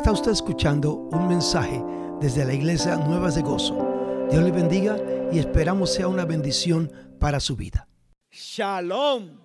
[0.00, 1.78] Está usted escuchando un mensaje
[2.22, 3.76] desde la iglesia Nuevas de Gozo.
[4.30, 4.96] Dios le bendiga
[5.30, 7.86] y esperamos sea una bendición para su vida.
[8.30, 9.38] Shalom.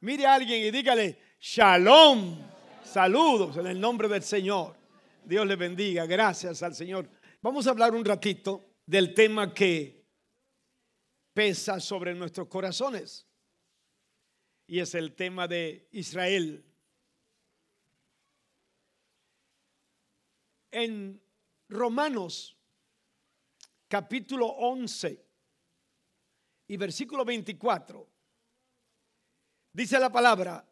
[0.00, 2.38] Mire a alguien y dígale, Shalom.
[2.82, 4.74] Saludos en el nombre del Señor.
[5.22, 6.06] Dios le bendiga.
[6.06, 7.06] Gracias al Señor.
[7.42, 10.06] Vamos a hablar un ratito del tema que
[11.34, 13.26] pesa sobre nuestros corazones.
[14.66, 16.64] Y es el tema de Israel.
[20.76, 21.22] En
[21.68, 22.58] Romanos
[23.86, 25.24] capítulo 11
[26.66, 28.10] y versículo 24
[29.72, 30.68] dice la palabra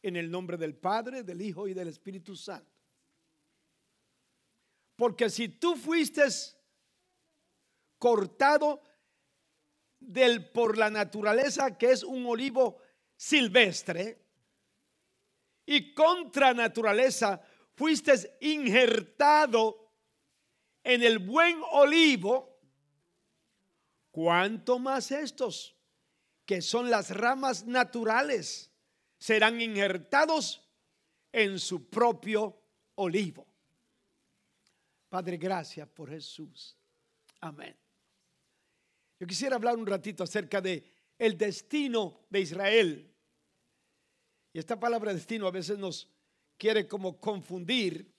[0.00, 2.72] en el nombre del Padre, del Hijo y del Espíritu Santo.
[4.96, 6.24] Porque si tú fuiste
[7.98, 8.82] cortado
[10.00, 12.78] del por la naturaleza que es un olivo
[13.14, 14.24] silvestre
[15.66, 17.42] y contra naturaleza
[17.74, 19.92] fuiste injertado
[20.82, 22.60] en el buen olivo,
[24.10, 25.76] ¿cuánto más estos,
[26.44, 28.70] que son las ramas naturales,
[29.18, 30.68] serán injertados
[31.32, 32.60] en su propio
[32.96, 33.46] olivo?
[35.08, 36.76] Padre, gracias por Jesús.
[37.40, 37.76] Amén.
[39.18, 43.14] Yo quisiera hablar un ratito acerca de el destino de Israel.
[44.52, 46.13] Y esta palabra destino a veces nos
[46.56, 48.12] quiere como confundir,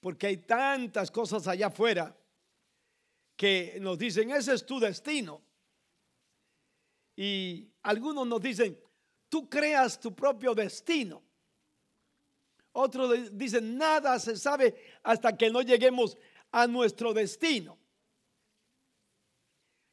[0.00, 2.16] porque hay tantas cosas allá afuera
[3.36, 5.42] que nos dicen, ese es tu destino.
[7.16, 8.78] Y algunos nos dicen,
[9.28, 11.22] tú creas tu propio destino.
[12.72, 16.16] Otros dicen, nada se sabe hasta que no lleguemos
[16.52, 17.78] a nuestro destino.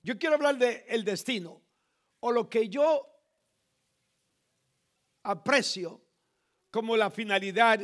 [0.03, 1.61] Yo quiero hablar de el destino
[2.19, 3.05] o lo que yo
[5.23, 6.01] aprecio
[6.71, 7.79] como la finalidad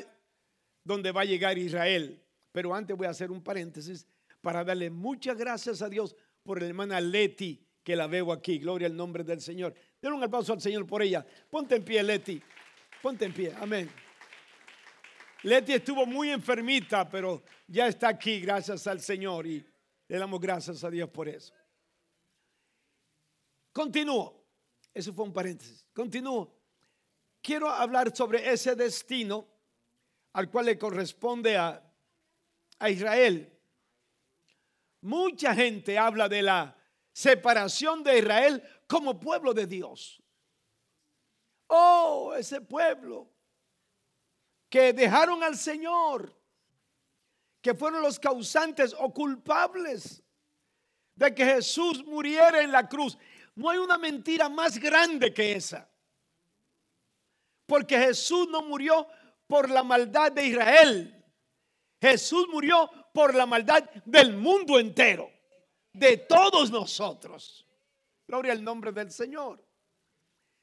[0.84, 2.22] donde va a llegar Israel.
[2.52, 4.08] Pero antes voy a hacer un paréntesis
[4.42, 8.60] para darle muchas gracias a Dios por la hermana Leti que la veo aquí.
[8.60, 9.74] Gloria al nombre del Señor.
[10.02, 11.26] Denle un aplauso al Señor por ella.
[11.50, 12.42] Ponte en pie, Leti.
[13.02, 13.54] Ponte en pie.
[13.60, 13.90] Amén.
[15.44, 19.66] Leti estuvo muy enfermita, pero ya está aquí, gracias al Señor, y
[20.08, 21.54] le damos gracias a Dios por eso.
[23.74, 24.42] Continúo.
[24.94, 25.86] Eso fue un paréntesis.
[25.94, 26.63] Continúo.
[27.44, 29.46] Quiero hablar sobre ese destino
[30.32, 31.84] al cual le corresponde a,
[32.80, 33.52] a Israel.
[35.02, 36.78] Mucha gente habla de la
[37.12, 40.24] separación de Israel como pueblo de Dios.
[41.68, 43.30] Oh, ese pueblo
[44.70, 46.34] que dejaron al Señor,
[47.62, 50.24] que fueron los causantes o culpables
[51.14, 53.18] de que Jesús muriera en la cruz.
[53.54, 55.90] No hay una mentira más grande que esa.
[57.74, 59.08] Porque Jesús no murió
[59.48, 61.26] por la maldad de Israel.
[62.00, 65.32] Jesús murió por la maldad del mundo entero,
[65.92, 67.66] de todos nosotros.
[68.28, 69.60] Gloria al nombre del Señor.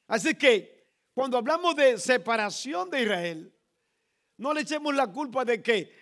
[0.06, 3.59] Así que cuando hablamos de separación de Israel,
[4.37, 5.93] no le echemos la culpa de que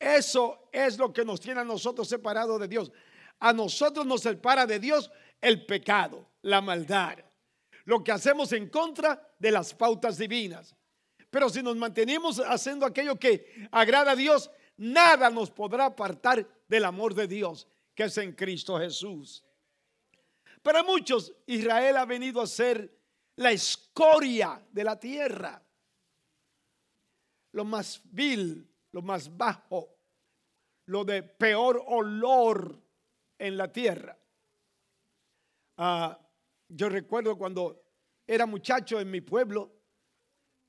[0.00, 2.90] eso es lo que nos tiene a nosotros separados de Dios.
[3.38, 7.18] A nosotros nos separa de Dios el pecado, la maldad,
[7.86, 10.76] lo que hacemos en contra de las pautas divinas.
[11.30, 16.84] Pero si nos mantenemos haciendo aquello que agrada a Dios, nada nos podrá apartar del
[16.84, 19.42] amor de Dios que es en Cristo Jesús.
[20.62, 22.94] Para muchos, Israel ha venido a ser
[23.36, 25.62] la escoria de la tierra
[27.52, 29.96] lo más vil, lo más bajo,
[30.86, 32.78] lo de peor olor
[33.38, 34.16] en la tierra.
[35.78, 36.18] Ah,
[36.68, 37.82] yo recuerdo cuando
[38.26, 39.72] era muchacho en mi pueblo,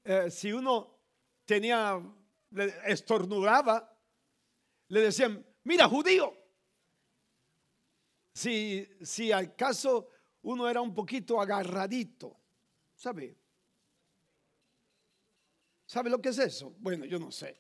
[0.03, 0.99] eh, si uno
[1.45, 2.01] tenía,
[2.85, 3.93] estornudaba,
[4.89, 6.33] le decían, mira, judío.
[8.33, 10.09] Si, si al caso
[10.43, 12.39] uno era un poquito agarradito,
[12.95, 13.35] ¿sabe?
[15.85, 16.75] ¿Sabe lo que es eso?
[16.79, 17.59] Bueno, yo no sé.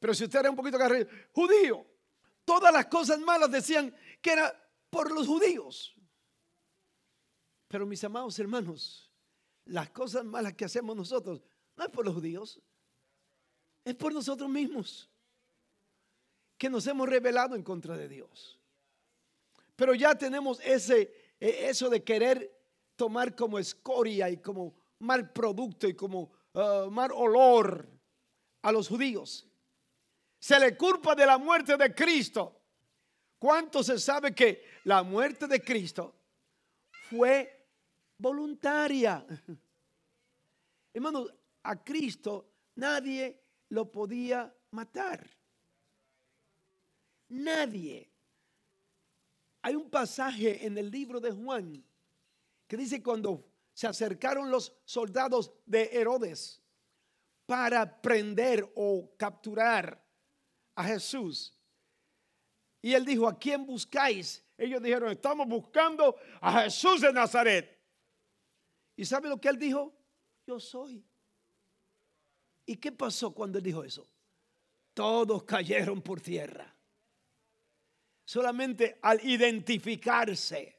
[0.00, 1.86] Pero si usted era un poquito agarrado, judío,
[2.44, 5.95] todas las cosas malas decían que era por los judíos.
[7.68, 9.10] Pero mis amados hermanos,
[9.64, 11.42] las cosas malas que hacemos nosotros
[11.76, 12.60] no es por los judíos,
[13.84, 15.08] es por nosotros mismos
[16.56, 18.58] que nos hemos rebelado en contra de Dios.
[19.74, 22.52] Pero ya tenemos ese e, eso de querer
[22.96, 27.86] tomar como escoria y como mal producto y como uh, mal olor
[28.62, 29.46] a los judíos.
[30.38, 32.60] Se le culpa de la muerte de Cristo.
[33.38, 36.14] ¿Cuánto se sabe que la muerte de Cristo
[37.10, 37.55] fue
[38.18, 39.26] voluntaria?
[40.92, 41.32] Hermanos,
[41.62, 45.28] a Cristo nadie lo podía matar.
[47.28, 48.10] Nadie.
[49.62, 51.84] Hay un pasaje en el libro de Juan
[52.66, 56.62] que dice cuando se acercaron los soldados de Herodes
[57.46, 60.02] para prender o capturar
[60.74, 61.56] a Jesús.
[62.80, 64.44] Y él dijo, ¿a quién buscáis?
[64.56, 67.75] Ellos dijeron, estamos buscando a Jesús de Nazaret.
[68.96, 69.94] ¿Y sabe lo que él dijo?
[70.46, 71.04] Yo soy.
[72.64, 74.08] ¿Y qué pasó cuando él dijo eso?
[74.94, 76.74] Todos cayeron por tierra.
[78.24, 80.76] Solamente al identificarse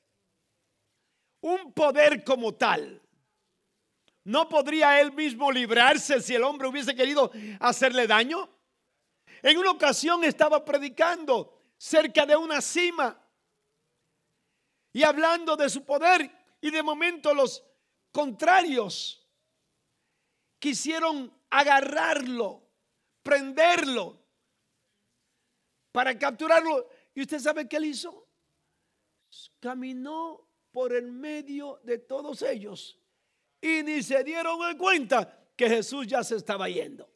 [1.41, 3.01] un poder como tal,
[4.23, 8.49] ¿no podría él mismo librarse si el hombre hubiese querido hacerle daño?
[9.41, 13.23] En una ocasión estaba predicando cerca de una cima
[14.91, 16.29] y hablando de su poder
[16.59, 17.63] y de momento los
[18.17, 19.23] contrarios
[20.57, 22.63] quisieron agarrarlo,
[23.21, 24.19] prenderlo
[25.91, 26.89] para capturarlo.
[27.13, 28.27] ¿Y usted sabe qué él hizo?
[29.59, 32.99] Caminó por el medio de todos ellos
[33.61, 37.07] y ni se dieron cuenta que Jesús ya se estaba yendo.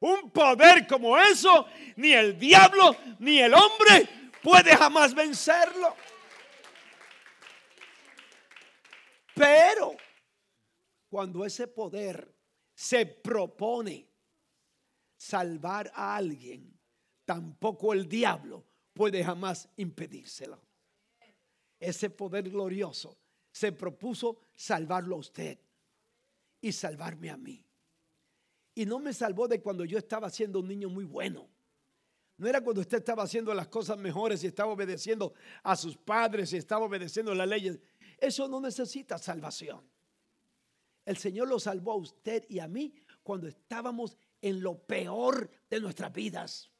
[0.00, 5.94] Un poder como eso, ni el diablo ni el hombre puede jamás vencerlo.
[9.42, 9.96] Pero
[11.08, 12.34] cuando ese poder
[12.74, 14.08] se propone
[15.16, 16.78] salvar a alguien,
[17.24, 20.60] tampoco el diablo puede jamás impedírselo
[21.82, 23.18] ese poder glorioso,
[23.50, 25.58] se propuso salvarlo a usted
[26.60, 27.66] y salvarme a mí.
[28.74, 31.50] Y no me salvó de cuando yo estaba siendo un niño muy bueno.
[32.36, 35.34] No era cuando usted estaba haciendo las cosas mejores y estaba obedeciendo
[35.64, 37.80] a sus padres y estaba obedeciendo las leyes.
[38.22, 39.82] Eso no necesita salvación.
[41.04, 45.80] El Señor lo salvó a usted y a mí cuando estábamos en lo peor de
[45.80, 46.70] nuestras vidas.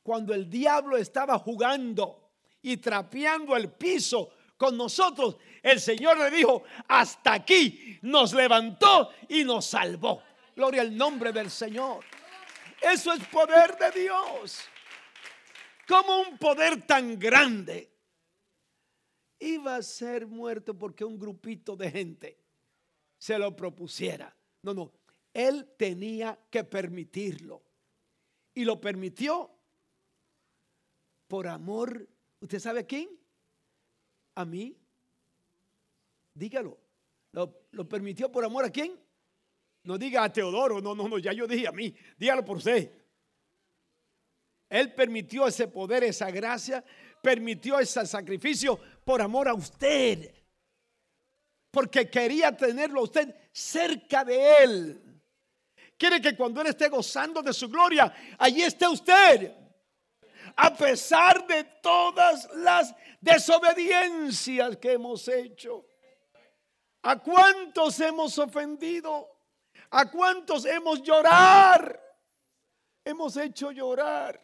[0.00, 6.62] Cuando el diablo estaba jugando y trapeando el piso con nosotros, el Señor le dijo,
[6.86, 10.22] hasta aquí nos levantó y nos salvó.
[10.54, 12.04] Gloria al nombre del Señor.
[12.80, 14.60] Eso es poder de Dios.
[15.88, 17.91] Como un poder tan grande
[19.42, 22.38] iba a ser muerto porque un grupito de gente
[23.18, 24.34] se lo propusiera.
[24.62, 24.92] No, no,
[25.34, 27.62] él tenía que permitirlo.
[28.54, 29.50] Y lo permitió
[31.26, 32.08] por amor
[32.42, 33.08] ¿Usted sabe a quién?
[34.34, 34.76] A mí.
[36.34, 36.76] Dígalo.
[37.30, 38.98] ¿Lo, permitió por amor a quién?
[39.84, 41.94] No diga a Teodoro, no, no, no, ya yo dije a mí.
[42.18, 42.90] Dígalo por usted.
[44.68, 46.84] Él permitió ese poder, esa gracia,
[47.22, 50.34] permitió ese sacrificio por amor a usted.
[51.70, 55.22] Porque quería tenerlo a usted cerca de Él.
[55.96, 59.62] Quiere que cuando Él esté gozando de su gloria, allí esté usted
[60.56, 65.86] a pesar de todas las desobediencias que hemos hecho.
[67.02, 69.28] ¿A cuántos hemos ofendido?
[69.90, 72.00] ¿A cuántos hemos llorar?
[73.04, 74.40] Hemos hecho llorar.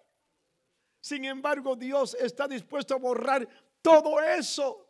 [1.01, 3.49] Sin embargo, Dios está dispuesto a borrar
[3.89, 4.87] todo eso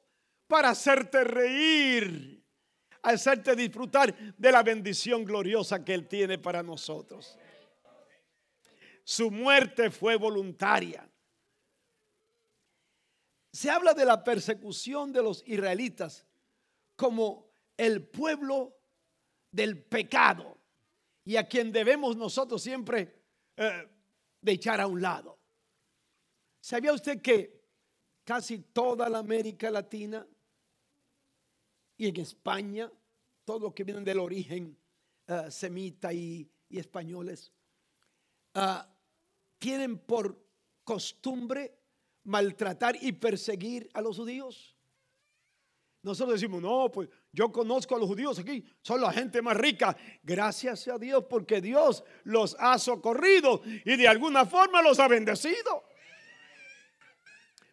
[0.49, 2.45] para hacerte reír,
[3.03, 7.39] hacerte disfrutar de la bendición gloriosa que Él tiene para nosotros.
[9.05, 11.09] Su muerte fue voluntaria.
[13.53, 16.27] Se habla de la persecución de los israelitas
[16.97, 18.81] como el pueblo
[19.53, 20.59] del pecado
[21.25, 23.23] y a quien debemos nosotros siempre
[23.57, 23.89] eh,
[24.41, 25.39] de echar a un lado.
[26.61, 27.58] ¿Sabía usted que
[28.29, 30.27] casi toda la América Latina
[31.97, 32.93] y en España,
[33.43, 34.77] todos los que vienen del origen
[35.27, 37.51] eh, semita y, españoles,
[38.53, 38.87] ah,
[39.59, 40.39] tienen por
[40.85, 41.75] costumbre
[42.25, 44.77] maltratar y perseguir a los judíos?
[46.03, 49.97] Nosotros decimos, no, pues yo conozco a los judíos aquí, son la gente más rica.
[50.23, 55.88] Gracias a Dios porque Dios los ha socorrido y de alguna forma los ha bendecido.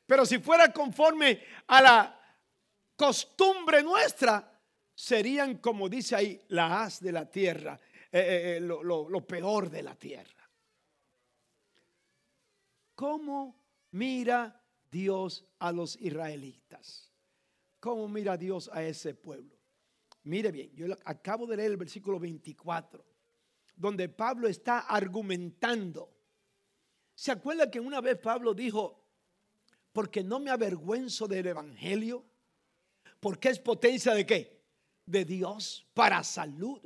[0.06, 2.20] Pero si fuera conforme a la
[2.96, 4.62] costumbre nuestra,
[4.94, 7.80] serían, como dice ahí, la haz de la tierra,
[8.12, 10.50] eh, eh, eh, lo, lo peor de la tierra.
[12.94, 17.12] ¿Cómo mira Dios a los israelitas?
[17.80, 19.56] ¿Cómo mira Dios a ese pueblo?
[20.24, 23.06] Mire bien, yo acabo de leer el versículo 24,
[23.76, 26.16] donde Pablo está argumentando.
[27.14, 29.05] ¿Se acuerda que una vez Pablo dijo,
[29.96, 32.25] porque no me avergüenzo del Evangelio?
[33.22, 34.62] Porque es potencia de qué?
[35.06, 36.82] De Dios para salud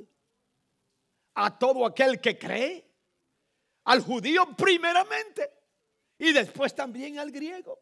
[1.34, 2.88] a todo aquel que cree,
[3.82, 5.50] al judío primeramente
[6.18, 7.80] y después también al griego.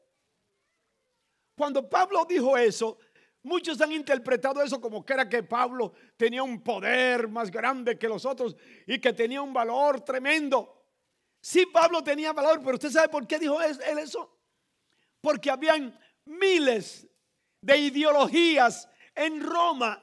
[1.54, 2.96] Cuando Pablo dijo eso,
[3.42, 8.08] muchos han interpretado eso como que era que Pablo tenía un poder más grande que
[8.08, 8.56] los otros
[8.86, 10.86] y que tenía un valor tremendo.
[11.38, 14.37] Sí, Pablo tenía valor, pero usted sabe por qué dijo él eso.
[15.20, 17.06] Porque habían miles
[17.60, 20.02] de ideologías en Roma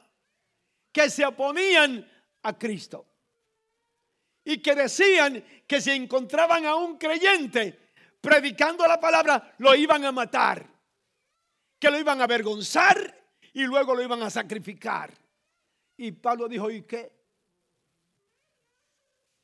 [0.92, 2.10] que se oponían
[2.44, 3.06] a Cristo
[4.44, 7.86] y que decían que si encontraban a un creyente
[8.22, 10.68] predicando la palabra, lo iban a matar,
[11.80, 15.14] que lo iban a avergonzar y luego lo iban a sacrificar.
[15.98, 17.12] Y Pablo dijo, ¿y qué?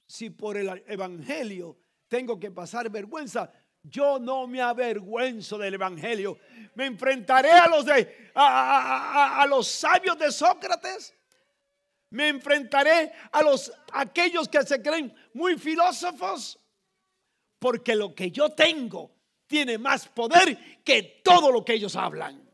[0.08, 3.52] Si por el Evangelio tengo que pasar vergüenza,
[3.84, 6.38] yo no me avergüenzo del Evangelio.
[6.76, 11.14] Me enfrentaré a los, de, a, a los sabios de Sócrates
[12.12, 16.60] me enfrentaré a los aquellos que se creen muy filósofos,
[17.58, 19.12] porque lo que yo tengo
[19.48, 22.48] tiene más poder que todo lo que ellos hablan.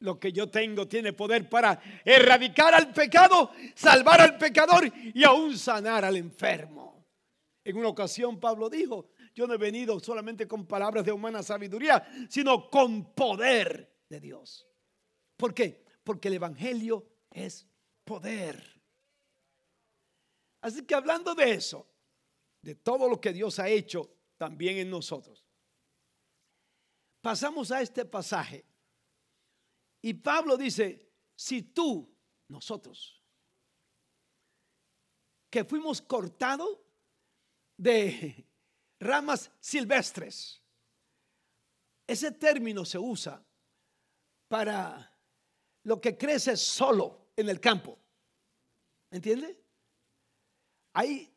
[0.00, 5.56] Lo que yo tengo tiene poder para erradicar al pecado, salvar al pecador y aún
[5.56, 7.06] sanar al enfermo.
[7.64, 12.06] En una ocasión Pablo dijo, yo no he venido solamente con palabras de humana sabiduría,
[12.28, 14.66] sino con poder de Dios.
[15.36, 15.84] ¿Por qué?
[16.04, 17.66] Porque el Evangelio es
[18.04, 18.62] poder.
[20.60, 21.86] Así que hablando de eso,
[22.62, 25.44] de todo lo que Dios ha hecho también en nosotros,
[27.20, 28.64] pasamos a este pasaje.
[30.00, 32.14] Y Pablo dice, si tú,
[32.48, 33.20] nosotros,
[35.50, 36.78] que fuimos cortados
[37.76, 38.46] de
[39.04, 40.62] ramas silvestres,
[42.06, 43.44] ese término se usa
[44.48, 45.10] para
[45.84, 47.98] lo que crece solo en el campo.
[49.10, 49.60] ¿Entiende?
[50.94, 51.32] Hay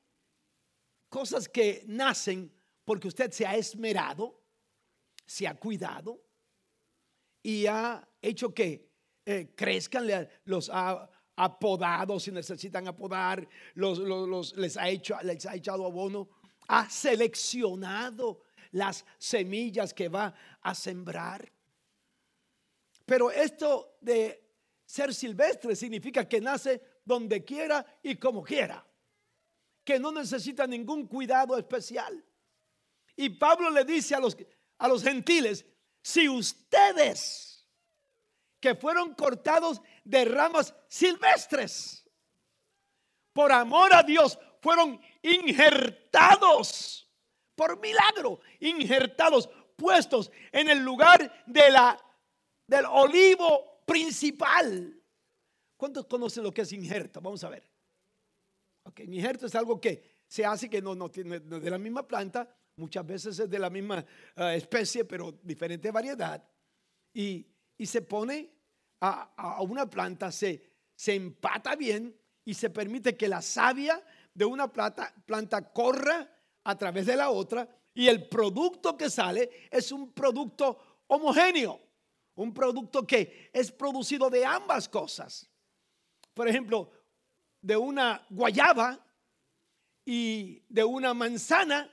[1.09, 2.51] cosas que nacen
[2.83, 4.41] porque usted se ha esmerado,
[5.25, 6.23] se ha cuidado
[7.43, 8.89] y ha hecho que
[9.25, 10.07] eh, crezcan,
[10.45, 16.29] los ha apodado si necesitan apodar, los, les, ha hecho, les ha echado abono,
[16.67, 21.51] ha seleccionado las semillas que va a sembrar.
[23.05, 24.43] Pero esto de
[24.85, 28.85] ser silvestre significa que nace donde quiera y como quiera,
[29.83, 32.23] que no necesita ningún cuidado especial.
[33.15, 34.37] Y Pablo le dice a los,
[34.77, 35.65] a los gentiles,
[36.01, 37.65] si ustedes
[38.59, 42.05] que fueron cortados de ramas silvestres,
[43.33, 44.99] por amor a Dios, fueron
[45.33, 47.09] injertados
[47.55, 51.99] por milagro, injertados, puestos en el lugar de la,
[52.67, 54.93] del olivo principal.
[55.77, 57.21] ¿Cuántos conocen lo que es injerto?
[57.21, 57.69] Vamos a ver.
[58.83, 62.49] Ok, injerto es algo que se hace que no, no tiene de la misma planta,
[62.77, 64.05] muchas veces es de la misma
[64.35, 66.43] eh, especie, pero diferente variedad.
[67.13, 67.45] Y,
[67.79, 68.49] se pone
[69.01, 70.63] a, una planta, se,
[70.95, 74.03] se empata bien y se permite que la savia
[74.37, 76.29] de una planta, planta corra
[76.63, 81.81] a través de la otra y el producto que sale es un producto homogéneo.
[82.35, 85.49] Un producto que es producido de ambas cosas.
[86.35, 86.91] Por ejemplo,
[87.59, 89.03] de una guayaba
[90.05, 91.91] y de una manzana.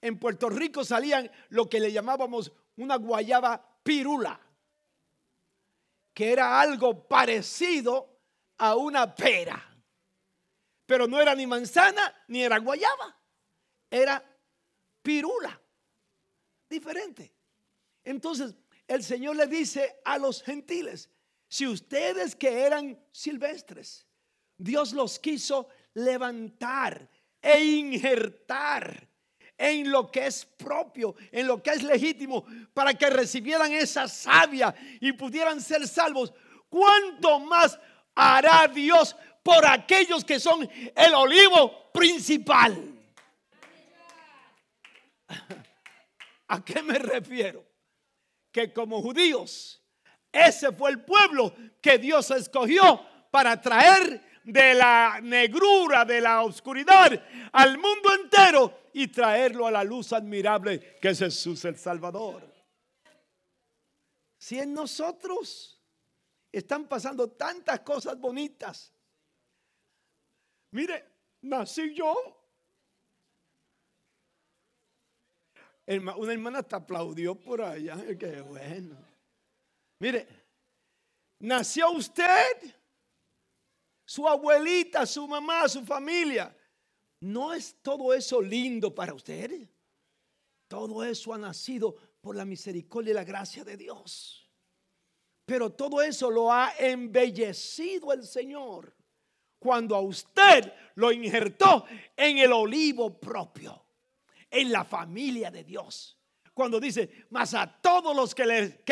[0.00, 4.40] En Puerto Rico salían lo que le llamábamos una guayaba pirula,
[6.14, 8.20] que era algo parecido
[8.58, 9.75] a una pera.
[10.86, 13.18] Pero no era ni manzana ni era guayaba,
[13.90, 14.24] era
[15.02, 15.60] pirula,
[16.68, 17.34] diferente.
[18.04, 18.54] Entonces,
[18.86, 21.10] el Señor le dice a los gentiles,
[21.48, 24.06] si ustedes que eran silvestres,
[24.56, 27.08] Dios los quiso levantar
[27.42, 29.08] e injertar
[29.58, 34.74] en lo que es propio, en lo que es legítimo, para que recibieran esa savia
[35.00, 36.32] y pudieran ser salvos,
[36.68, 37.78] ¿cuánto más
[38.14, 39.16] hará Dios
[39.46, 42.76] por aquellos que son el olivo principal?
[46.48, 47.64] ¿A qué me refiero?
[48.56, 49.82] que como judíos,
[50.32, 57.22] ese fue el pueblo que Dios escogió para traer de la negrura, de la oscuridad
[57.52, 62.50] al mundo entero y traerlo a la luz admirable que es Jesús el Salvador.
[64.38, 65.78] Si en nosotros
[66.50, 68.90] están pasando tantas cosas bonitas,
[70.76, 71.04] mire,
[71.40, 72.14] nací yo
[75.86, 77.96] Una hermana te aplaudió por allá.
[78.18, 78.96] Qué bueno.
[80.00, 80.26] Mire,
[81.38, 82.74] nació usted
[84.04, 86.54] su abuelita, su mamá, su familia.
[87.20, 89.68] ¿No es todo eso lindo para usted?
[90.66, 94.50] Todo eso ha nacido por la misericordia y la gracia de Dios.
[95.44, 98.95] Pero todo eso lo ha embellecido el Señor
[99.66, 103.84] cuando a usted lo injertó en el olivo propio,
[104.48, 106.16] en la familia de Dios.
[106.54, 108.84] Cuando dice, más a todos los que le,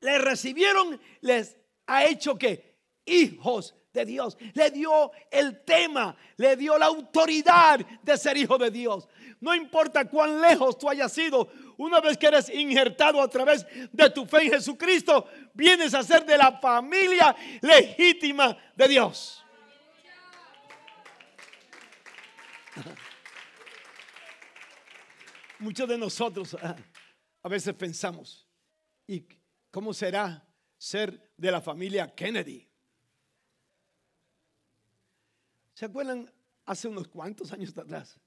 [0.00, 4.36] le recibieron, les ha hecho que hijos de Dios.
[4.52, 9.08] Le dio el tema, le dio la autoridad de ser hijo de Dios.
[9.40, 14.10] No importa cuán lejos tú hayas sido, una vez que eres injertado a través de
[14.10, 19.44] tu fe en Jesucristo, vienes a ser de la familia legítima de Dios.
[25.60, 26.76] Muchos de nosotros ah,
[27.42, 28.46] a veces pensamos,
[29.06, 29.26] ¿y
[29.70, 30.44] cómo será
[30.76, 32.68] ser de la familia Kennedy?
[35.74, 36.28] ¿Se acuerdan
[36.66, 38.18] hace unos cuantos años atrás?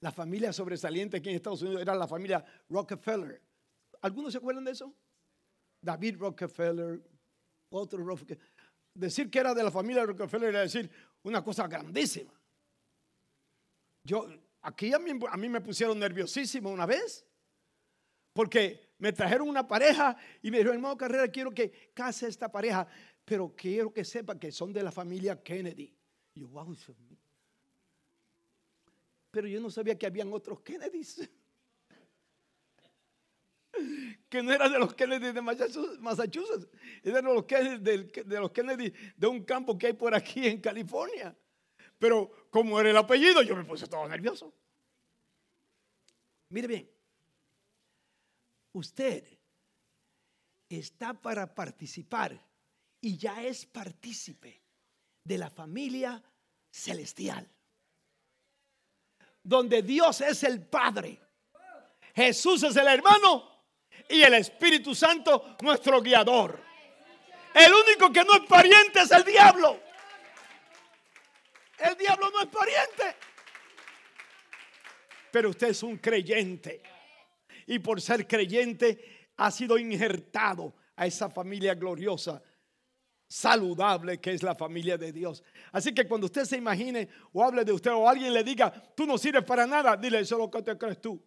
[0.00, 3.42] La familia sobresaliente aquí en Estados Unidos era la familia Rockefeller.
[4.02, 4.94] ¿Algunos se acuerdan de eso?
[5.80, 7.02] David Rockefeller,
[7.70, 8.40] otro Rockefeller.
[8.94, 10.90] Decir que era de la familia Rockefeller era decir
[11.22, 12.32] una cosa grandísima.
[14.04, 14.26] Yo,
[14.62, 17.26] aquí a mí, a mí me pusieron nerviosísimo una vez,
[18.32, 22.86] porque me trajeron una pareja y me dijeron, hermano Carrera, quiero que case esta pareja,
[23.24, 25.98] pero quiero que sepa que son de la familia Kennedy
[26.38, 26.74] yo, wow,
[29.38, 31.30] pero yo no sabía que habían otros Kennedys.
[34.28, 36.68] Que no eran de los Kennedy de Massachusetts,
[37.04, 37.78] eran de los Kennedy,
[38.24, 41.36] de, los Kennedy de un campo que hay por aquí en California.
[41.96, 44.52] Pero como era el apellido, yo me puse todo nervioso.
[46.48, 46.90] Mire bien,
[48.72, 49.24] usted
[50.68, 52.44] está para participar
[53.00, 54.60] y ya es partícipe
[55.22, 56.20] de la familia
[56.70, 57.48] celestial.
[59.48, 61.18] Donde Dios es el Padre,
[62.14, 63.64] Jesús es el hermano
[64.06, 66.62] y el Espíritu Santo nuestro guiador.
[67.54, 69.80] El único que no es pariente es el diablo.
[71.78, 73.16] El diablo no es pariente.
[75.30, 76.82] Pero usted es un creyente.
[77.68, 82.42] Y por ser creyente ha sido injertado a esa familia gloriosa
[83.28, 85.44] saludable que es la familia de Dios.
[85.70, 89.06] Así que cuando usted se imagine o hable de usted o alguien le diga, tú
[89.06, 91.22] no sirves para nada, dile, eso es lo que te crees tú.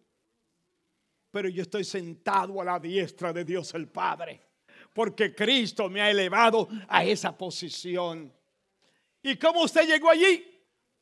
[1.30, 4.42] Pero yo estoy sentado a la diestra de Dios el Padre,
[4.92, 8.32] porque Cristo me ha elevado a esa posición.
[9.22, 10.44] ¿Y cómo usted llegó allí?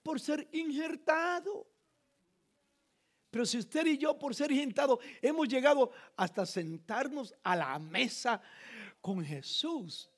[0.03, 1.67] Por ser injertado.
[3.31, 8.43] Pero si usted y yo, por ser injertado, hemos llegado hasta sentarnos a la mesa
[9.01, 10.10] con Jesús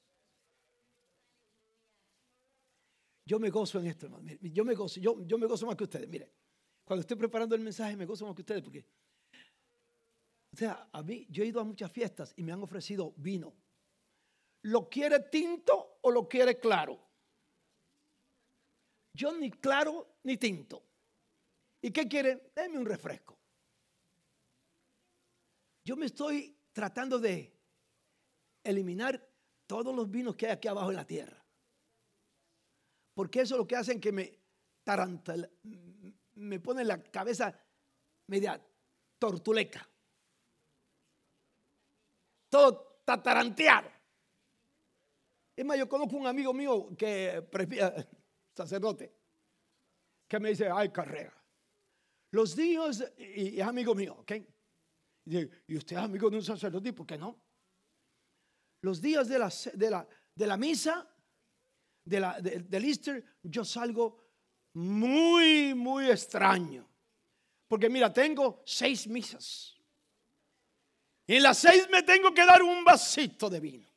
[3.25, 4.29] Yo me gozo en esto, hermano.
[4.41, 6.09] Yo me gozo, yo, yo me gozo más que ustedes.
[6.09, 6.33] Mire,
[6.85, 8.85] cuando estoy preparando el mensaje, me gozo más que ustedes porque,
[10.53, 13.55] o sea, a mí, yo he ido a muchas fiestas y me han ofrecido vino.
[14.65, 16.99] ¿Lo quiere tinto o lo quiere claro?
[19.15, 20.83] Yo ni claro ni tinto.
[21.83, 22.53] ¿Y qué quiere?
[22.55, 23.39] Deme un refresco.
[25.85, 27.59] Yo me estoy tratando de
[28.65, 29.29] eliminar
[29.67, 31.42] todos los vinos que hay aquí abajo en la tierra.
[33.15, 34.39] Porque eso es lo que hacen que me
[34.83, 35.51] tarantal,
[36.35, 37.55] me pone la cabeza
[38.29, 38.61] media
[39.19, 39.89] tortuleca.
[42.49, 43.91] Todo tataranteado.
[45.55, 47.49] Es más, yo conozco un amigo mío que
[48.57, 49.15] sacerdote,
[50.29, 51.33] que me dice, ay, carrera.
[52.33, 54.33] Los días, y es amigo mío, ¿ok?
[55.27, 57.39] Y, usted es amigo de un sacerdote, ¿por qué no?
[58.83, 61.12] Los días de la, de la, de la misa
[62.05, 64.19] de la, del Easter, yo salgo
[64.75, 66.89] muy, muy extraño.
[67.69, 69.77] Porque mira, tengo seis misas.
[71.27, 73.89] Y en las seis me tengo que dar un vasito de vino.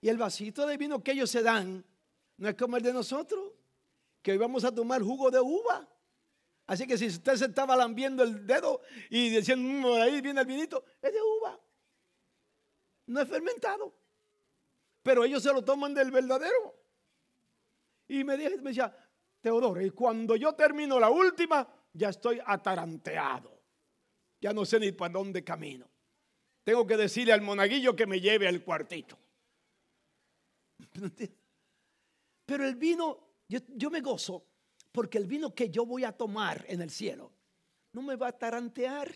[0.00, 1.84] Y el vasito de vino que ellos se dan
[2.38, 3.52] no es como el de nosotros,
[4.22, 5.86] que hoy vamos a tomar jugo de uva.
[6.66, 10.46] Así que si usted se estaba lambiendo el dedo y diciendo, mm, ahí viene el
[10.46, 11.60] vinito, es de uva.
[13.06, 13.94] No es fermentado.
[15.02, 16.79] Pero ellos se lo toman del verdadero.
[18.10, 18.92] Y me, decía,
[19.40, 23.62] Teodoro, y cuando yo termino la última, ya estoy ataranteado.
[24.40, 25.88] Ya no sé ni para dónde camino.
[26.64, 29.16] Tengo que decirle al monaguillo que me lleve al cuartito.
[32.46, 34.44] Pero el vino, yo, yo, me gozo
[34.90, 37.32] porque el vino que yo voy a tomar en el cielo
[37.92, 39.14] no me va a tarantear,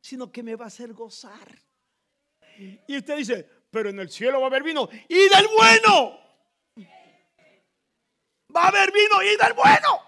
[0.00, 1.60] sino que me va a hacer gozar.
[2.86, 6.27] Y usted dice, pero en el cielo va a haber vino y del bueno.
[8.54, 10.02] Va a haber vino y del bueno.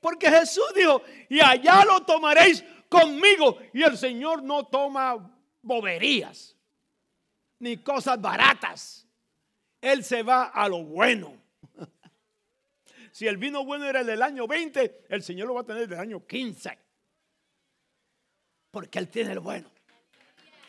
[0.00, 3.58] Porque Jesús dijo, y allá lo tomaréis conmigo.
[3.72, 5.16] Y el Señor no toma
[5.62, 6.56] boberías,
[7.58, 9.06] ni cosas baratas.
[9.80, 11.36] Él se va a lo bueno.
[13.12, 15.88] Si el vino bueno era el del año 20, el Señor lo va a tener
[15.88, 16.78] del año 15.
[18.70, 19.68] Porque Él tiene el bueno.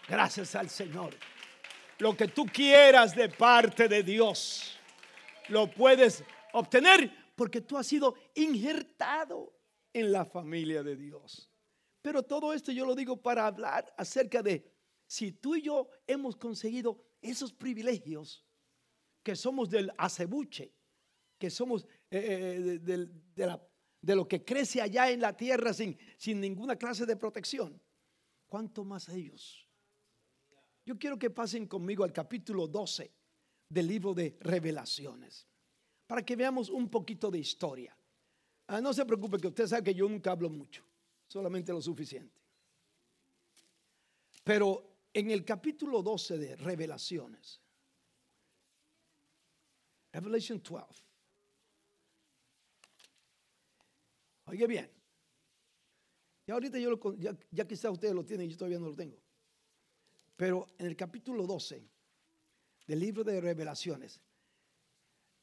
[0.08, 1.16] Gracias al Señor.
[2.00, 4.76] Lo que tú quieras de parte de Dios,
[5.50, 9.54] lo puedes obtener porque tú has sido injertado
[9.94, 11.52] en la familia de Dios.
[12.02, 14.72] Pero todo esto yo lo digo para hablar acerca de
[15.06, 18.46] si tú y yo hemos conseguido esos privilegios
[19.24, 20.74] que somos del acebuche,
[21.38, 23.08] que somos eh, eh,
[24.02, 27.80] de, lo que crece allá en la tierra sin, sin ninguna clase de protección,
[28.48, 29.68] ¿cuánto más ellos?
[30.86, 33.12] Yo quiero que pasen conmigo al capítulo 12
[33.70, 35.48] del libro de revelaciones,
[36.12, 37.98] para que veamos un poquito de historia.
[38.68, 40.84] Ah, no se preocupe que usted sabe que yo nunca hablo mucho,
[41.26, 42.38] solamente lo suficiente.
[44.44, 47.62] Pero en el capítulo 12 de revelaciones,
[50.12, 51.02] Revelation 12,
[54.48, 54.92] oye bien,
[56.46, 59.18] y ahorita yo lo, ya, ya quizá ustedes lo tienen yo todavía no lo tengo.
[60.36, 61.82] Pero en el capítulo 12
[62.86, 64.20] del libro de revelaciones,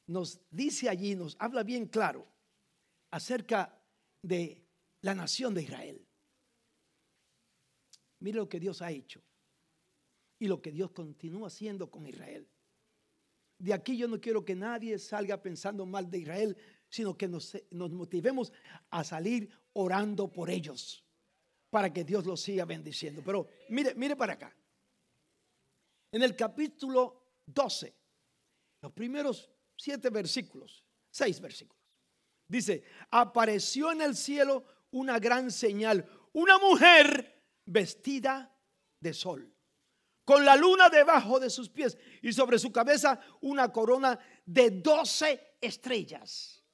[0.08, 2.26] nos dice allí, nos habla bien claro
[3.10, 3.80] acerca
[4.22, 4.66] de
[5.02, 6.06] la nación de Israel.
[8.20, 9.22] Mire lo que Dios ha hecho
[10.38, 12.48] y lo que Dios continúa haciendo con Israel.
[13.58, 16.56] De aquí yo no quiero que nadie salga pensando mal de Israel,
[16.88, 18.52] sino que nos, nos motivemos
[18.90, 21.04] a salir orando por ellos
[21.70, 23.22] para que Dios los siga bendiciendo.
[23.24, 24.56] Pero mire, mire para acá
[26.10, 27.94] en el capítulo 12,
[28.80, 31.78] los primeros siete versículos, seis versículos.
[32.46, 38.54] Dice, apareció en el cielo una gran señal, una mujer vestida
[39.00, 39.54] de sol,
[40.24, 45.56] con la luna debajo de sus pies y sobre su cabeza una corona de doce
[45.60, 46.64] estrellas.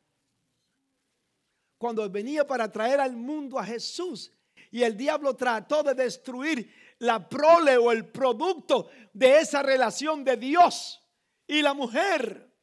[1.81, 4.31] Cuando venía para traer al mundo a Jesús
[4.69, 10.37] y el diablo trató de destruir la prole o el producto de esa relación de
[10.37, 11.01] Dios
[11.47, 12.55] y la mujer.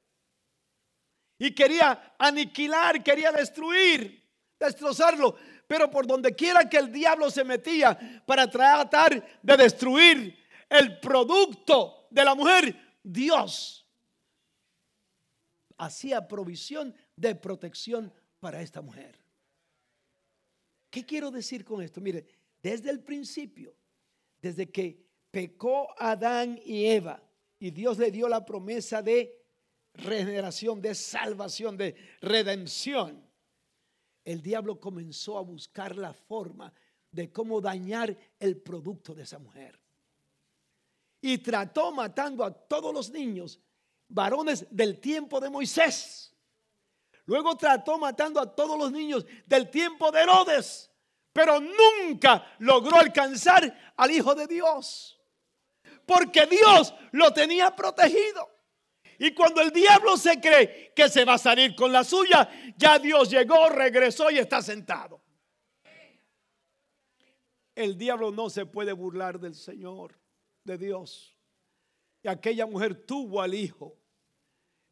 [1.37, 4.25] Y quería aniquilar, quería destruir,
[4.57, 5.35] destrozarlo.
[5.67, 12.07] Pero por donde quiera que el diablo se metía para tratar de destruir el producto
[12.09, 13.85] de la mujer, Dios
[15.77, 19.18] hacía provisión de protección para esta mujer.
[20.90, 22.01] ¿Qué quiero decir con esto?
[22.01, 22.27] Mire,
[22.62, 23.74] desde el principio,
[24.40, 27.22] desde que pecó Adán y Eva,
[27.59, 29.44] y Dios le dio la promesa de
[29.94, 33.22] regeneración, de salvación, de redención,
[34.24, 36.72] el diablo comenzó a buscar la forma
[37.11, 39.79] de cómo dañar el producto de esa mujer
[41.20, 43.61] y trató matando a todos los niños,
[44.09, 46.33] varones del tiempo de Moisés.
[47.29, 50.91] Luego trató matando a todos los niños del tiempo de Herodes,
[51.31, 55.21] pero nunca logró alcanzar al Hijo de Dios.
[56.07, 58.49] Porque Dios lo tenía protegido.
[59.19, 62.99] Y cuando el diablo se cree que se va a salir con la suya, ya
[62.99, 65.21] Dios llegó, regresó y está sentado.
[67.75, 70.19] El diablo no se puede burlar del Señor,
[70.64, 71.37] de Dios.
[72.23, 73.98] Y aquella mujer tuvo al hijo.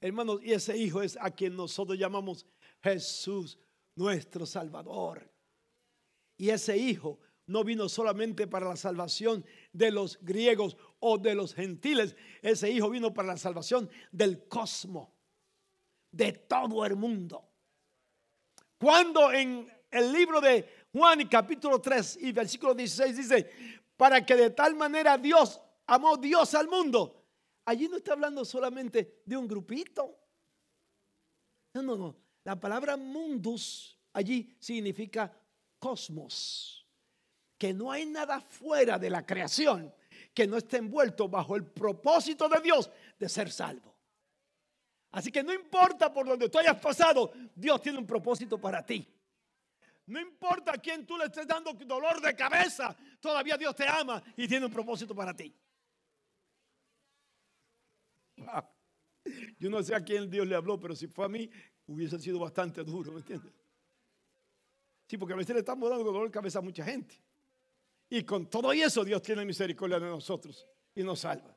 [0.01, 2.47] Hermanos, y ese hijo es a quien nosotros llamamos
[2.83, 3.59] Jesús,
[3.95, 5.31] nuestro Salvador.
[6.37, 11.55] Y ese hijo no vino solamente para la salvación de los griegos o de los
[11.55, 12.17] gentiles.
[12.43, 15.09] Ese hijo vino para la salvación del cosmos,
[16.11, 17.49] de todo el mundo.
[18.79, 23.51] Cuando en el libro de Juan capítulo 3 y versículo 16 dice,
[23.97, 27.26] para que de tal manera Dios amó Dios al mundo.
[27.67, 30.19] Allí no está hablando solamente de un grupito.
[31.75, 32.17] No, no, no.
[32.45, 35.33] La palabra mundus allí significa
[35.79, 36.87] cosmos.
[37.59, 39.93] Que no hay nada fuera de la creación
[40.33, 43.97] que no esté envuelto bajo el propósito de Dios de ser salvo.
[45.13, 49.07] Así que no importa por donde tú hayas pasado, Dios tiene un propósito para ti.
[50.07, 54.23] No importa a quién tú le estés dando dolor de cabeza, todavía Dios te ama
[54.37, 55.53] y tiene un propósito para ti.
[59.59, 61.51] Yo no sé a quién Dios le habló, pero si fue a mí,
[61.87, 63.53] hubiese sido bastante duro, ¿me entiendes?
[65.09, 67.15] Sí, porque a veces le estamos dando dolor de cabeza a mucha gente.
[68.09, 71.57] Y con todo eso Dios tiene misericordia de nosotros y nos salva.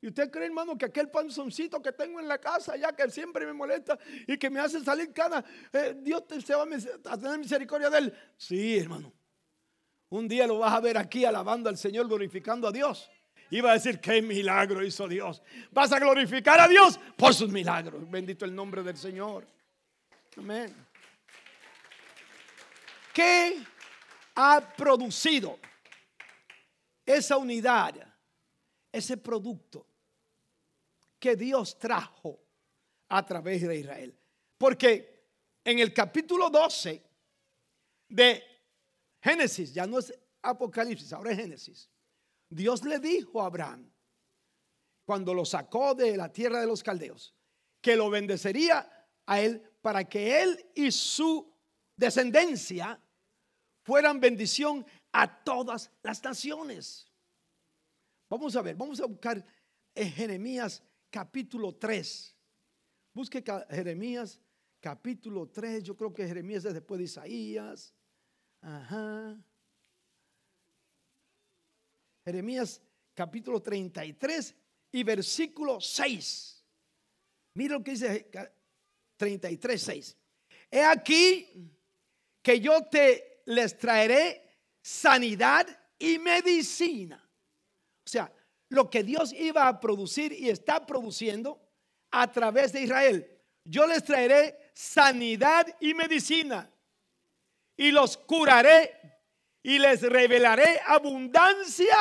[0.00, 3.46] ¿Y usted cree, hermano, que aquel panzoncito que tengo en la casa, ya que siempre
[3.46, 7.88] me molesta y que me hace salir cana, eh, Dios se va a tener misericordia
[7.88, 8.14] de él?
[8.36, 9.12] Sí, hermano.
[10.08, 13.08] Un día lo vas a ver aquí alabando al Señor, glorificando a Dios.
[13.60, 15.42] Va a decir, qué milagro hizo Dios.
[15.70, 18.10] Vas a glorificar a Dios por sus milagros.
[18.10, 19.46] Bendito el nombre del Señor.
[20.36, 20.74] Amén.
[23.12, 23.62] ¿Qué
[24.34, 25.58] ha producido
[27.04, 27.94] esa unidad,
[28.90, 29.86] ese producto
[31.18, 32.40] que Dios trajo
[33.08, 34.18] a través de Israel.
[34.56, 35.26] Porque
[35.64, 37.02] en el capítulo 12
[38.08, 38.42] de
[39.20, 40.12] Génesis, ya no es
[40.42, 41.88] Apocalipsis, ahora es Génesis,
[42.52, 43.90] Dios le dijo a Abraham,
[45.04, 47.34] cuando lo sacó de la tierra de los caldeos,
[47.80, 48.88] que lo bendecería
[49.26, 51.52] a él para que él y su
[51.96, 53.00] descendencia
[53.82, 57.06] fueran bendición a todas las naciones.
[58.28, 59.44] Vamos a ver, vamos a buscar
[59.94, 62.36] en Jeremías capítulo 3.
[63.12, 64.40] Busque Jeremías
[64.80, 65.82] capítulo 3.
[65.82, 67.94] Yo creo que Jeremías es después de Isaías.
[68.60, 69.36] Ajá.
[72.24, 72.80] Jeremías
[73.14, 74.54] capítulo 33
[74.92, 76.64] y versículo 6.
[77.54, 78.30] Mira lo que dice
[79.16, 80.16] 33, 6.
[80.70, 81.70] He aquí
[82.42, 85.66] que yo te les traeré sanidad
[85.98, 87.22] y medicina.
[88.04, 88.32] O sea,
[88.70, 91.60] lo que Dios iba a producir y está produciendo
[92.10, 93.40] a través de Israel.
[93.64, 96.70] Yo les traeré sanidad y medicina
[97.76, 99.21] y los curaré
[99.62, 101.96] y les revelaré abundancia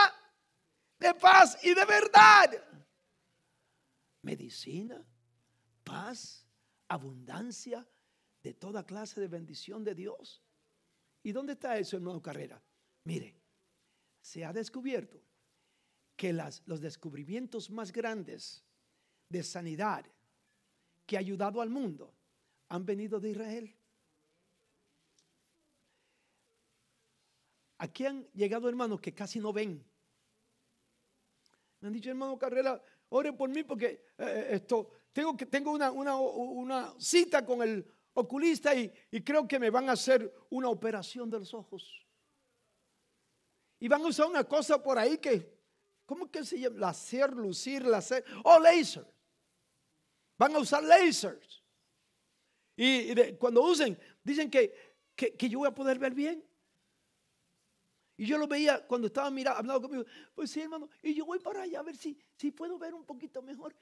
[1.00, 2.64] de paz y de verdad.
[4.24, 5.06] Medicina,
[5.84, 6.46] paz,
[6.88, 7.88] abundancia
[8.42, 10.44] de toda clase de bendición de Dios.
[11.24, 12.62] ¿Y dónde está eso, hermano Carrera?
[13.04, 13.40] Mire,
[14.20, 15.22] se ha descubierto
[16.16, 18.64] que los descubrimientos más grandes
[19.30, 20.06] de sanidad
[21.06, 22.16] que ha ayudado al mundo
[22.70, 23.76] han venido de Israel.
[27.82, 29.84] Aquí han llegado hermanos que casi no ven.
[31.80, 35.72] Me han dicho, hermano Carrera, ore por mí porque eh, eh, esto, tengo, que, tengo
[35.72, 40.70] una, una, cita con el oculista y, y creo que me van a hacer una
[40.70, 42.06] operación de los ojos.
[43.80, 45.62] Y van a usar una cosa por ahí que
[46.12, 46.78] ¿Cómo que se llama?
[46.78, 48.26] Laser, lucir, láser.
[48.44, 49.06] Oh, laser.
[50.38, 51.64] Van a usar lasers.
[52.76, 56.44] Y, cuando usen, dicen que, que, yo voy a poder ver bien.
[58.18, 60.06] Y yo lo veía cuando estaba mirando, hablando conmigo.
[60.34, 60.90] Pues sí, hermano.
[61.02, 63.76] Y yo voy para allá a ver si, si puedo ver un poquito mejor.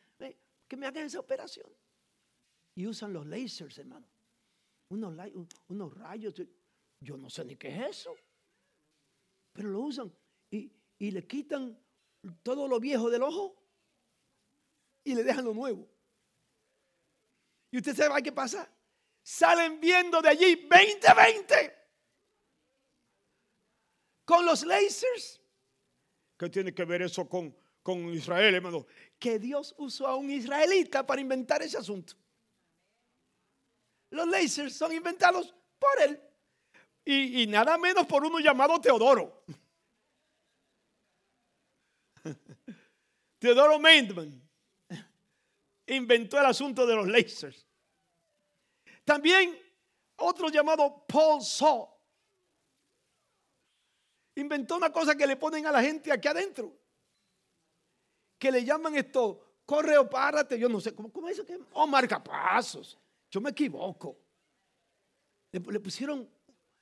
[0.67, 1.69] Que me hagan esa operación.
[2.75, 4.07] Y usan los lasers, hermano.
[4.89, 5.13] Unos,
[5.67, 6.33] unos rayos.
[7.01, 8.15] Yo no sé ni qué es eso.
[9.51, 10.13] Pero lo usan.
[10.51, 11.77] Y, y le quitan
[12.43, 13.55] todo lo viejo del ojo
[15.03, 15.87] y le dejan lo nuevo.
[17.71, 18.69] Y usted sabe qué pasa.
[19.23, 21.78] Salen viendo de allí 20-20
[24.29, 25.41] con los lasers.
[26.37, 28.85] ¿Qué tiene que ver eso con, con Israel, hermano?
[29.17, 32.13] Que Dios usó a un israelita para inventar ese asunto.
[34.11, 36.21] Los lasers son inventados por él.
[37.03, 39.43] Y, y nada menos por uno llamado Teodoro.
[43.39, 44.47] Teodoro Maidman
[45.87, 47.65] inventó el asunto de los lasers.
[49.03, 49.57] También
[50.17, 51.98] otro llamado Paul Saw
[54.41, 56.75] inventó una cosa que le ponen a la gente aquí adentro,
[58.38, 61.54] que le llaman esto, corre o párate, yo no sé, ¿cómo, es eso?
[61.73, 62.97] O oh, marcapasos.
[63.30, 64.17] Yo me equivoco.
[65.52, 66.30] Le, pusieron,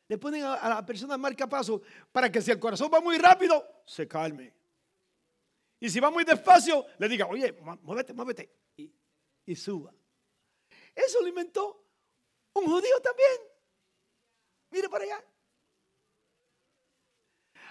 [0.08, 4.08] le ponen a, la persona marcapasos para que si el corazón va muy rápido, se
[4.08, 4.54] calme.
[5.80, 8.50] Y si va muy despacio, le diga, oye, muévete, muévete.
[9.46, 9.94] Y suba.
[10.94, 11.86] Eso lo inventó
[12.54, 13.38] un judío también.
[14.72, 15.24] Mire para allá.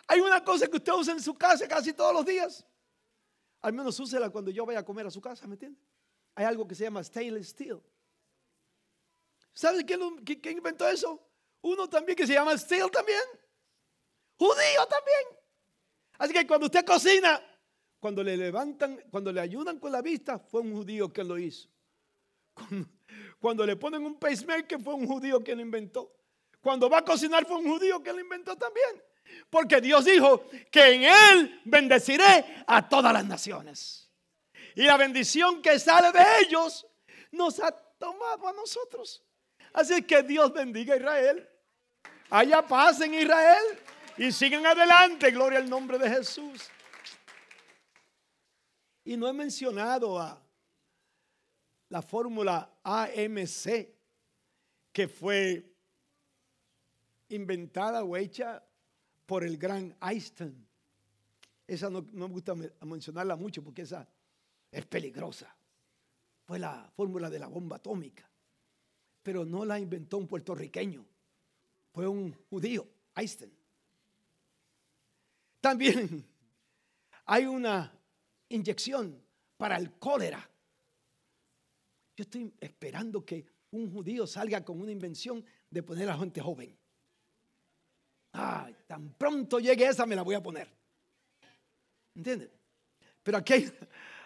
[0.07, 2.65] Hay una cosa que usted usa en su casa casi todos los días.
[3.61, 5.81] Al menos úsela cuando yo vaya a comer a su casa, ¿me entiende?
[6.35, 7.81] Hay algo que se llama stainless steel.
[9.57, 10.01] ¿Sabe quién,
[10.59, 11.19] inventó eso?
[11.63, 13.23] Uno también que se llama Steel también.
[14.39, 15.41] Judío también.
[16.19, 17.43] Así que cuando usted cocina,
[17.99, 21.71] cuando le levantan, cuando le ayudan con la vista, fue un judío que lo hizo.
[22.53, 22.89] Cuando,
[23.39, 26.15] cuando le ponen un pacemaker, fue un judío que lo inventó.
[26.61, 29.03] Cuando va a cocinar, fue un judío que lo inventó también.
[29.51, 34.11] Porque Dios dijo que en Él bendeciré a todas las naciones.
[34.75, 36.87] Y la bendición que sale de ellos
[37.33, 39.25] nos ha tomado a nosotros.
[39.73, 41.49] Así que Dios bendiga a Israel.
[42.31, 43.79] Haya paz en Israel.
[44.19, 45.31] Y sigan adelante.
[45.31, 46.69] Gloria al nombre de Jesús.
[49.05, 50.43] Y no he mencionado a
[51.89, 53.89] la fórmula AMC
[54.93, 55.73] que fue
[57.29, 58.66] inventada o hecha
[59.27, 60.67] por el gran Einstein.
[61.67, 64.09] Esa no, me gusta mencionarla mucho porque esa
[64.71, 65.55] es peligrosa.
[66.45, 68.29] Fue la fórmula de la bomba atómica.
[69.23, 71.05] Pero no la inventó un puertorriqueño.
[71.93, 72.87] Fue un judío,
[73.17, 73.53] Einstein.
[75.61, 76.25] También
[77.27, 77.93] hay una
[78.49, 79.21] inyección
[79.57, 80.49] para el cólera.
[82.17, 86.41] Yo estoy esperando que un judío salga con una invención de poner a la gente
[86.41, 86.79] joven.
[88.87, 90.69] Tan pronto llegue esa me la voy a poner.
[92.15, 92.51] ¿Entiendes?
[93.23, 93.55] Pero aquí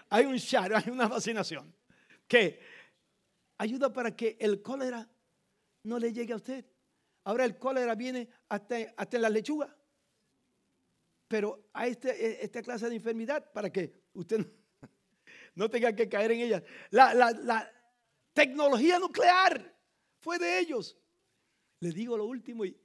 [0.09, 1.73] hay, un share, hay una fascinación
[2.27, 2.61] que
[3.59, 5.09] ayuda para que el cólera
[5.85, 6.65] no le llegue a usted.
[7.25, 9.77] Ahora el cólera viene hasta, hasta en la lechuga.
[11.29, 14.45] Pero a este, esta clase de enfermedad para que usted
[15.55, 16.65] no tenga que caer en ella.
[16.91, 17.73] La, la
[18.33, 19.77] tecnología nuclear
[20.19, 20.97] fue de ellos.
[21.79, 22.77] Le digo lo último y,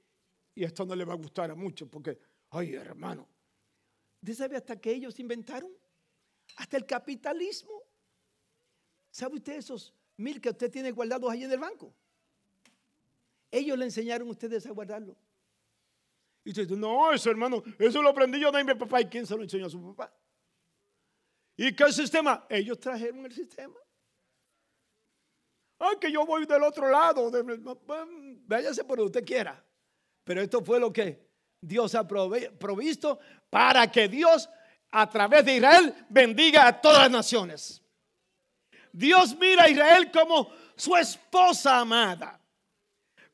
[0.56, 2.18] y esto no le va a gustar a muchos porque,
[2.50, 3.28] ay hermano,
[4.22, 5.70] ¿usted sabe hasta que ellos inventaron?
[6.56, 7.82] Hasta el capitalismo.
[9.10, 11.94] ¿Sabe usted esos mil que usted tiene guardados ahí en el banco?
[13.50, 15.14] Ellos le enseñaron a ustedes a guardarlo.
[16.42, 19.02] Y usted dice, no, eso hermano, eso lo aprendí yo de mi papá.
[19.02, 20.10] ¿Y quién se lo enseñó a su papá?
[21.54, 22.46] ¿Y qué sistema?
[22.48, 23.76] Ellos trajeron el sistema.
[25.78, 27.30] Ay, que yo voy del otro lado.
[28.46, 29.65] Váyase por donde usted quiera.
[30.26, 31.24] Pero esto fue lo que
[31.60, 34.50] Dios ha provisto para que Dios
[34.90, 37.80] a través de Israel bendiga a todas las naciones.
[38.92, 42.40] Dios mira a Israel como su esposa amada,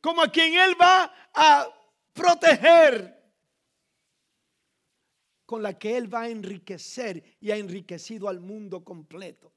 [0.02, 1.66] como a quien Él va a
[2.12, 3.22] proteger,
[5.46, 9.50] con la que Él va a enriquecer y ha enriquecido al mundo completo.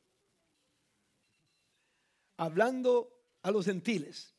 [2.38, 4.34] Hablando a los gentiles,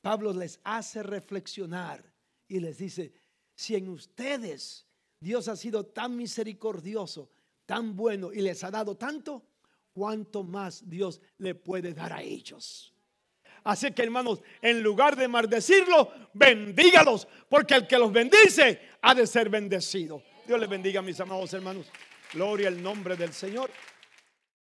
[0.00, 2.13] Pablo les hace reflexionar
[2.54, 3.12] y les dice,
[3.52, 4.86] si en ustedes
[5.18, 7.28] Dios ha sido tan misericordioso,
[7.66, 9.44] tan bueno y les ha dado tanto,
[9.92, 12.94] ¿cuánto más Dios le puede dar a ellos?
[13.64, 19.26] Así que hermanos, en lugar de maldecirlo, bendígalos, porque el que los bendice ha de
[19.26, 20.22] ser bendecido.
[20.46, 21.86] Dios les bendiga, mis amados hermanos.
[22.32, 23.68] Gloria al nombre del Señor.